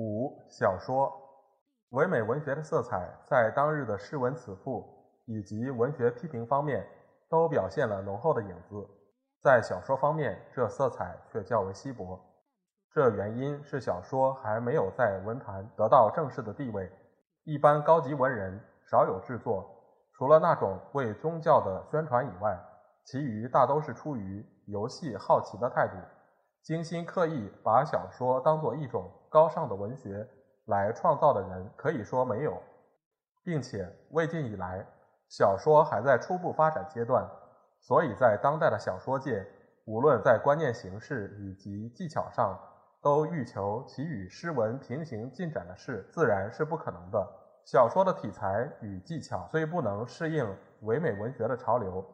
[0.00, 1.12] 五、小说，
[1.90, 4.82] 唯美文学的色彩在当日的诗文词赋
[5.26, 6.86] 以及文学批评方面
[7.28, 8.88] 都表现了浓厚的影子，
[9.42, 12.18] 在小说方面，这色彩却较为稀薄。
[12.94, 16.90] 这原因是小说还没有在文坛得到正式的地位，
[17.44, 18.58] 一般高级文人
[18.90, 19.68] 少有制作，
[20.14, 22.58] 除了那种为宗教的宣传以外。
[23.04, 25.94] 其余大都是出于游戏好奇的态度，
[26.62, 30.28] 精心刻意把小说当作一种高尚的文学
[30.66, 32.60] 来创造的人，可以说没有，
[33.44, 34.84] 并且魏晋以来，
[35.28, 37.24] 小说还在初步发展阶段，
[37.78, 39.46] 所以在当代的小说界，
[39.86, 42.58] 无论在观念形式以及技巧上，
[43.00, 47.26] 都欲求其与诗文平行进展的事，自然是不可能的。
[47.64, 50.44] 小说的题材与技巧虽不能适应
[50.80, 52.04] 唯美文学的潮流。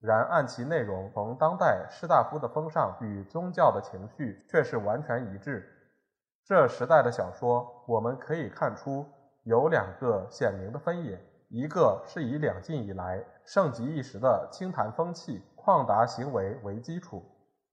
[0.00, 5.66] 然按其内容，同当代士大夫的风尚与宗教的情绪却是完全一致。
[6.48, 9.04] 这时代的小说，我们可以看出
[9.42, 17.22] 有两个鲜明的分野：一个是以两晋以来盛极一时的清谈风气、旷达行为为基础，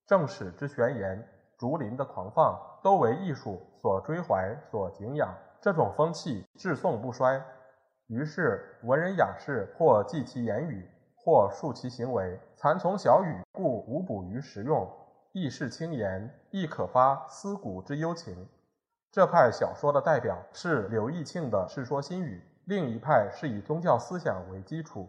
[0.05, 1.25] 正史之玄言、
[1.57, 5.33] 竹林的狂放，都为艺术所追怀、所敬仰。
[5.61, 7.41] 这种风气至宋不衰，
[8.07, 10.85] 于是文人雅士或记其言语。
[11.15, 14.87] 或述其行为，残从小语，故无补于实用，
[15.31, 18.47] 亦是轻言，亦可发思古之幽情。
[19.15, 25.07] 这派小说的代表是刘义庆的《世说新语》，另一派是以宗教思想为基础，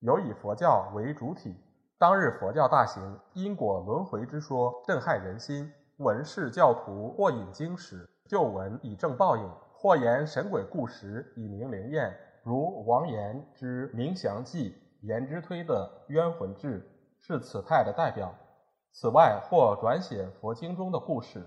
[0.00, 1.56] 有以佛教为主体。
[1.96, 5.72] 当日佛教大行因果轮回之说，震撼人心。
[5.96, 14.70] 文士教徒或引经史旧闻以正报应，或言神鬼故事以明灵验，如王岩之《冥祥记》。
[15.00, 16.80] 颜之推的《冤魂志》
[17.26, 18.34] 是此派的代表。
[18.92, 21.42] 此外，或转写佛经中的故事，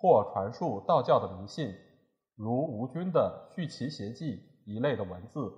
[0.00, 1.74] 或传述道教的迷信，
[2.36, 5.52] 如吴军的《续奇邪记》一类的文字，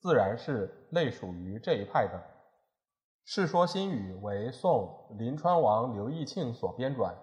[0.00, 2.18] 自然是类属于这一派的。
[3.24, 7.14] 《世说新语》为宋临川王刘义庆所编撰，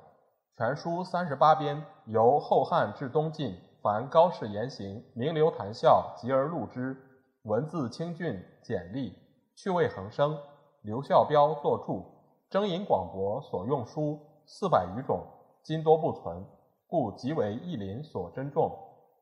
[0.58, 6.96] 全书三十八编，由后汉至东晋凡高士言行、名流谈笑集而录之，
[7.44, 9.14] 文字清俊简丽。
[9.58, 10.40] 趣味横生，
[10.84, 12.06] 刘孝标作注，
[12.50, 15.28] 征引广博所用书四百余种，
[15.64, 16.44] 今多不存，
[16.92, 18.78] 故即为义林所珍重。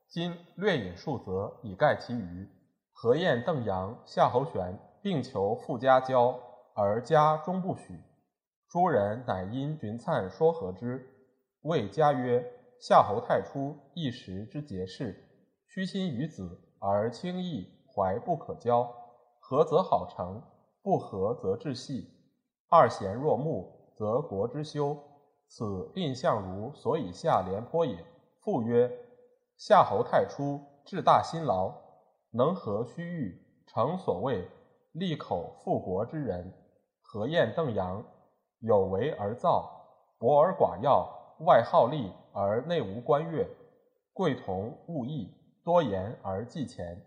[0.08, 2.50] 今略引数则以盖其余。
[2.92, 6.36] 何晏、邓阳、夏侯玄并求富家交，
[6.74, 8.02] 而家终不许。
[8.72, 11.08] 诸人乃因荀粲说和之，
[11.62, 12.44] 谓家曰
[12.82, 15.16] ：“夏侯太初一时之节事，
[15.68, 18.92] 虚心于子，而轻易怀不可交。”
[19.40, 20.42] 合则好成，
[20.82, 22.10] 不合则致细。
[22.68, 24.98] 二贤若木，则国之修。
[25.50, 28.06] 此蔺相如所以下廉颇也。
[28.40, 28.90] 复曰：
[29.58, 31.74] 夏侯太初志大辛劳，
[32.32, 34.48] 能合须臾，成所谓
[34.92, 36.54] 利口复国之人。
[37.02, 38.06] 何晏、邓阳
[38.60, 39.70] 有为而躁，
[40.20, 43.50] 博而寡要，外好利而内无官悦，
[44.14, 45.34] 贵同恶义，
[45.64, 47.04] 多言而忌钱。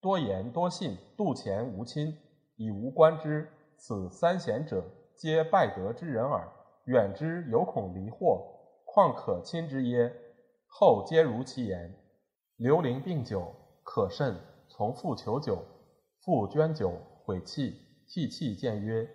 [0.00, 2.18] 多言多信，度前无亲，
[2.56, 3.48] 以无官之。
[3.76, 4.84] 此三贤者，
[5.16, 6.52] 皆败德之人耳。
[6.84, 8.46] 远之犹恐离祸，
[8.84, 10.14] 况可亲之耶？
[10.66, 11.94] 后皆如其言。
[12.56, 14.36] 刘伶病酒，可甚，
[14.68, 15.64] 从父求酒，
[16.22, 16.92] 父捐酒，
[17.24, 19.08] 毁器，涕泣见曰：“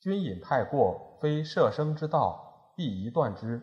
[0.00, 3.62] 君饮太过，非摄生之道，必宜断之。”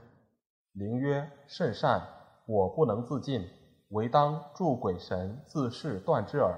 [0.73, 2.01] 伶曰：“甚善，
[2.47, 3.47] 我不能自尽。”
[3.89, 6.57] 唯当助鬼神自是断之耳，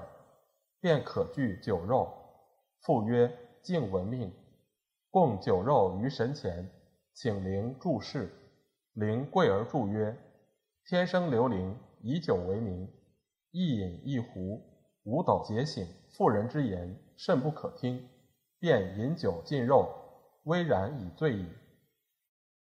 [0.80, 2.10] 便可具酒肉。
[2.80, 3.30] 父曰
[3.62, 4.32] ：“敬闻命，
[5.10, 6.70] 供酒肉于神前，
[7.16, 8.30] 请灵注释。”
[8.92, 10.16] 灵跪而祝曰
[10.86, 12.88] ：“天生刘伶，以酒为名，
[13.50, 14.62] 一饮一壶，
[15.04, 15.86] 五斗解醒。
[16.10, 18.06] 妇人之言，甚不可听。
[18.58, 19.88] 便饮酒尽肉，
[20.44, 21.48] 微然以醉矣。”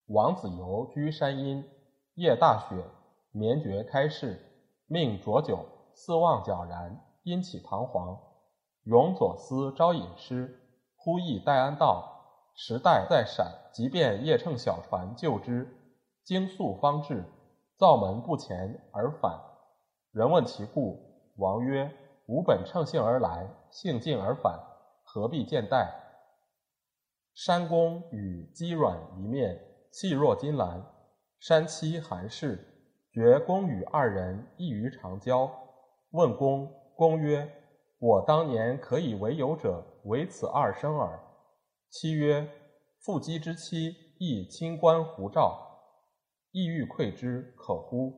[0.06, 1.64] 王子猷居山阴，
[2.14, 2.84] 夜大雪，
[3.30, 4.36] 绵绝开市。
[4.86, 5.64] 命浊酒，
[5.94, 8.18] 四望皎然，因起彷徨。
[8.82, 10.60] 永左思招引师，
[10.96, 12.09] 忽忆戴安道。
[12.62, 15.66] 时代在闪，即便夜乘小船救之。
[16.22, 17.24] 经宿方至，
[17.78, 19.32] 灶门不前而返。
[20.12, 21.00] 人问其故，
[21.36, 21.90] 王曰
[22.28, 24.60] ：“吾本乘兴而来，兴尽而返，
[25.04, 25.90] 何必见待？”
[27.32, 29.58] 山公与肌软一面，
[29.90, 30.84] 气若金兰。
[31.38, 32.62] 山妻韩氏
[33.10, 35.50] 觉公与二人异于常交，
[36.10, 37.50] 问公，公曰
[37.98, 41.18] ：“我当年可以为友者，唯此二生耳。”
[41.90, 42.48] 妻曰
[43.02, 45.60] ：“父姬之妻亦清官胡照，
[46.52, 48.14] 意欲馈之，可乎？”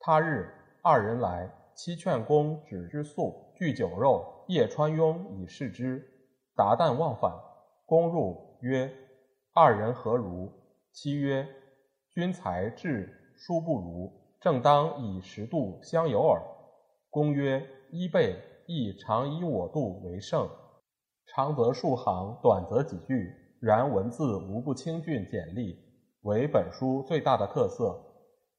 [0.00, 0.52] 他日，
[0.82, 6.04] 二人来，妻劝公止之宿，具酒肉，夜穿拥以示之。
[6.56, 7.32] 达旦忘返，
[7.86, 8.92] 公入曰
[9.54, 10.52] ：“二人何如？”
[10.90, 11.46] 妻曰：
[12.12, 16.42] 君才智殊不如，正当以十度相由耳。
[17.10, 18.36] 公曰：衣备
[18.66, 20.50] 亦常以我度为胜，
[21.34, 23.34] 长则数行，短则几句。
[23.58, 25.76] 然文字无不清俊简丽，
[26.22, 28.00] 为本书最大的特色。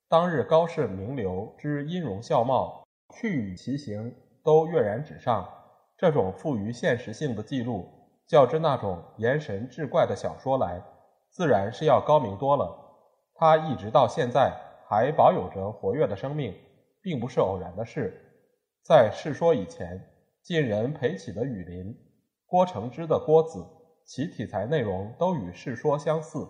[0.09, 2.83] 当日高士名流之音容笑貌、
[3.13, 4.13] 去与其形，
[4.43, 5.47] 都跃然纸上。
[5.95, 7.87] 这种富于现实性的记录，
[8.27, 10.83] 较之那种言神志怪的小说来，
[11.29, 12.75] 自然是要高明多了。
[13.35, 14.51] 他一直到现在
[14.89, 16.53] 还保有着活跃的生命，
[17.01, 18.13] 并不是偶然的事。
[18.83, 20.05] 在《世说》以前，
[20.43, 21.93] 晋人裴启的《雨林》，
[22.55, 23.59] 郭承之的《郭子》，
[24.05, 26.47] 其题材内容都与《世说》相似。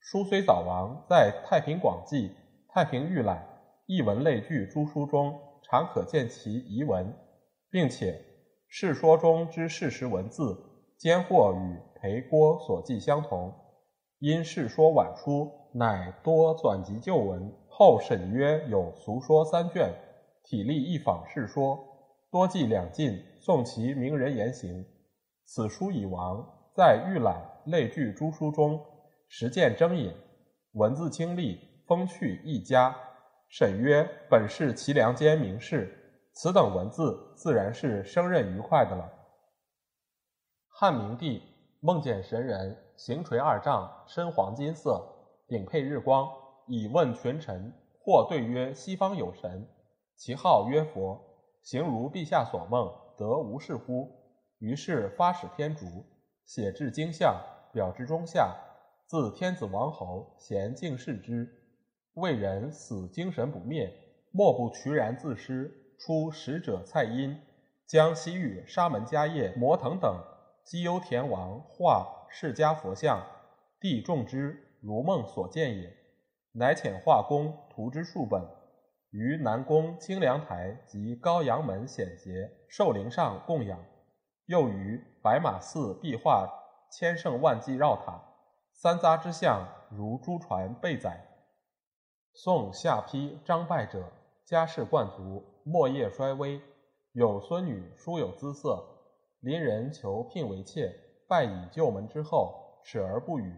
[0.00, 2.28] 书虽早亡，在《太平广记》
[2.68, 3.36] 《太平御览》
[3.86, 7.14] 《艺文类聚》诸书中，常可见其遗文，
[7.70, 8.10] 并且
[8.66, 10.58] 《世说》中之事实文字，
[10.98, 13.54] 兼或与裴郭所记相同。
[14.18, 15.48] 因《世说》晚出。
[15.74, 19.94] 乃多转集旧文，后沈约有俗说三卷，
[20.42, 21.78] 体例一仿世说，
[22.32, 24.84] 多记两晋宋其名人言行。
[25.46, 26.44] 此书已亡，
[26.74, 28.84] 在预览类聚诸书中，
[29.28, 30.12] 实见征引，
[30.72, 32.94] 文字清丽，风趣一佳。
[33.48, 39.08] 沈约本是齐梁间名士，此等文字自然是生任愉快的了。
[40.68, 41.40] 汉明帝
[41.80, 45.00] 梦见神人，形垂二丈，身黄金色。
[45.46, 46.28] 顶佩日光，
[46.66, 47.72] 以问群臣。
[48.00, 49.68] 或对曰：“西方有神，
[50.16, 51.20] 其号曰佛，
[51.62, 54.10] 形如陛下所梦，得无是乎？”
[54.58, 55.86] 于是发使天竺，
[56.44, 57.40] 写至经像，
[57.72, 58.56] 表之中下。
[59.06, 61.48] 自天子王侯，咸敬视之。
[62.14, 63.92] 为人死精神不灭，
[64.32, 65.70] 莫不渠然自失。
[65.98, 67.40] 出使者蔡阴，
[67.86, 70.22] 将西域沙门迦叶、摩腾等
[70.64, 73.24] 基优田王画释迦佛像，
[73.80, 74.62] 帝众之。
[74.82, 75.96] 如梦所见也，
[76.52, 78.42] 乃遣画工图之数本，
[79.10, 83.78] 于南宫清凉台及高阳门显节寿陵上供养，
[84.46, 86.48] 又于白马寺壁画
[86.90, 88.20] 千乘万计绕塔，
[88.72, 91.20] 三匝之相如珠船备载。
[92.32, 94.12] 宋下邳张败者，
[94.44, 96.60] 家世冠族，末业衰微，
[97.12, 98.84] 有孙女殊有姿色，
[99.40, 100.94] 邻人求聘为妾，
[101.28, 103.56] 拜以旧门之后，耻而不语。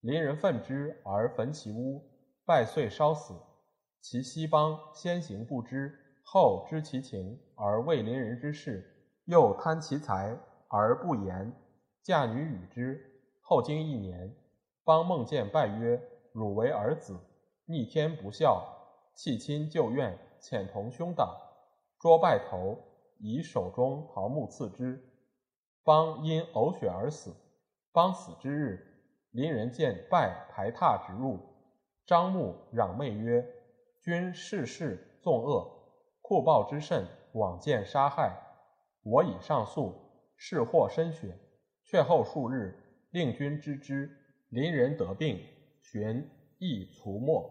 [0.00, 2.02] 邻人愤之而焚其屋，
[2.44, 3.34] 败遂烧死。
[4.00, 5.92] 其西邦先行不知，
[6.24, 8.97] 后知其情而为邻人之事，
[9.28, 10.34] 又贪其财
[10.68, 11.52] 而不言。
[12.02, 12.98] 嫁女与之，
[13.42, 14.34] 后经一年，
[14.84, 16.02] 邦梦见拜曰
[16.32, 17.14] ：“汝为儿子，
[17.66, 18.66] 逆天不孝，
[19.14, 21.36] 弃亲旧怨，遣同兄党，
[22.00, 22.78] 捉拜头，
[23.18, 24.98] 以手中桃木刺之。
[25.84, 27.34] 邦因呕血而死。
[27.92, 28.82] 邦死之日。”
[29.32, 31.38] 邻人见拜排榻直入，
[32.06, 33.46] 张目攘媚曰
[34.00, 35.70] ：“君世事纵恶，
[36.22, 38.47] 酷暴之甚，枉见杀害。
[39.10, 39.94] 我已上诉，
[40.36, 41.34] 事获深雪，
[41.84, 42.78] 却后数日，
[43.10, 44.10] 令君知之。
[44.50, 45.40] 邻人得病，
[45.80, 47.50] 寻亦卒没。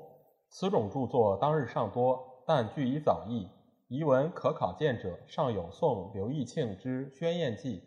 [0.50, 3.50] 此种著作当日尚多，但据以早佚。
[3.88, 7.80] 遗文可考见者，尚有宋刘义庆之《宣验记》，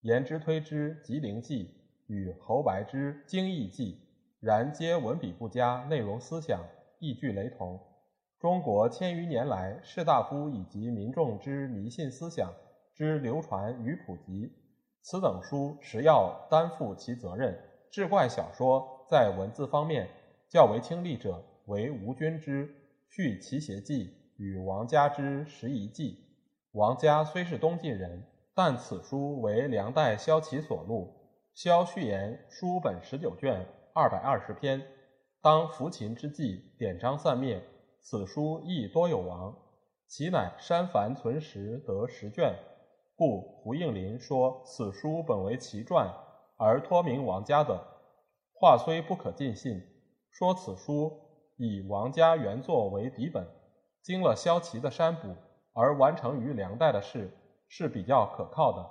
[0.00, 1.64] 言之推之《吉灵记》。”
[2.08, 3.92] 与侯白之《经义记》，
[4.40, 6.60] 然皆文笔不佳，内容思想
[6.98, 7.78] 亦具雷同。
[8.40, 12.52] 中国千余年来士大夫以及民众之迷信思想
[13.00, 14.52] 之流传与普及，
[15.00, 17.58] 此等书实要担负其责任。
[17.90, 20.06] 志怪小说在文字方面
[20.50, 22.68] 较为清丽者，为吴君之
[23.08, 24.04] 《续奇邪记》
[24.36, 26.12] 与王家之《拾遗记》。
[26.72, 28.22] 王家虽是东晋人，
[28.54, 31.10] 但此书为梁代萧齐所录。
[31.54, 34.82] 萧序言书本十九卷，二百二十篇。
[35.40, 37.64] 当扶秦之际，典章散灭，
[38.02, 39.56] 此书亦多有亡。
[40.06, 42.54] 其乃删繁存实，得十卷。
[43.20, 46.10] 故胡应麟说此书本为其传，
[46.56, 47.78] 而托名王家的
[48.54, 49.78] 话虽不可尽信。
[50.30, 51.20] 说此书
[51.58, 53.46] 以王家原作为底本，
[54.02, 55.36] 经了萧齐的删补
[55.74, 57.30] 而完成于梁代的事
[57.68, 58.90] 是比较可靠的。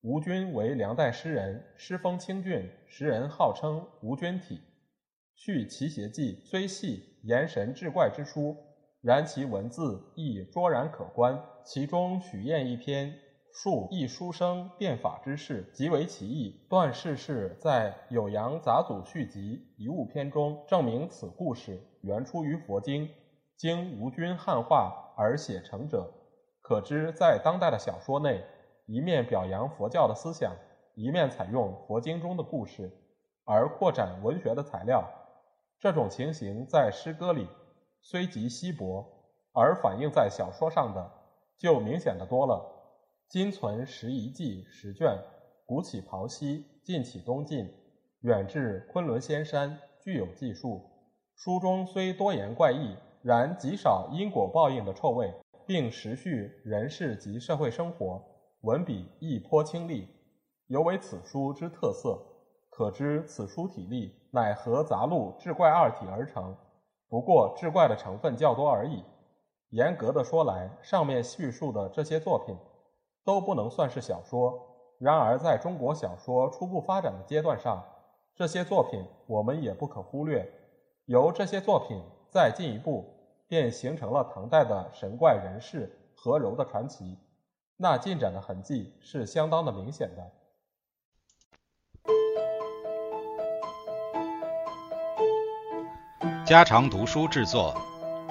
[0.00, 4.62] 吴军为梁代诗人，诗风清俊，时人号称“吴君体”。
[5.36, 8.56] 续《齐谐记》虽细，言神志怪之书，
[9.02, 11.38] 然其文字亦卓然可观。
[11.66, 13.14] 其中许晏一篇
[13.54, 16.66] 述一书生变法之事，极为奇异。
[16.70, 23.10] 段氏是在《酉阳杂祖续集·遗物篇》中证明此故事原出于佛经，
[23.58, 26.10] 经吴君汉化而写成者。
[26.62, 28.42] 可知，在当代的小说内。
[28.86, 30.56] 一面表扬佛教的思想，
[30.94, 32.90] 一面采用佛经中的故事，
[33.44, 35.08] 而扩展文学的材料。
[35.78, 37.46] 这种情形在诗歌里
[38.00, 39.06] 虽极稀薄，
[39.52, 41.10] 而反映在小说上的
[41.58, 42.81] 就明显的多了。
[43.32, 45.16] 今存十遗记十卷，
[45.64, 47.66] 古起袍西，近起东晋，
[48.20, 50.82] 远至昆仑仙山，具有记述。
[51.34, 55.32] 书中虽多言怪异，然极少因果报应的臭味，
[55.66, 58.22] 并时叙人事及社会生活。
[58.64, 60.06] 文笔亦颇清丽，
[60.66, 62.22] 尤为此书之特色。
[62.68, 66.54] 可知此书体例乃合杂录志怪二体而成，
[67.08, 69.02] 不过志怪的成分较多而已。
[69.70, 72.54] 严格的说来，上面叙述的这些作品
[73.24, 74.68] 都不能算是小说。
[74.98, 77.82] 然而，在中国小说初步发展的阶段上，
[78.34, 80.48] 这些作品我们也不可忽略。
[81.06, 82.00] 由这些作品
[82.30, 83.12] 再进一步，
[83.48, 87.18] 便形成了唐代的神怪人士何柔的传奇。
[87.76, 90.30] 那进展的痕迹是相当的明显的。
[96.46, 97.74] 家常读书制作，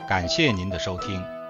[0.07, 1.40] 感谢您的收听。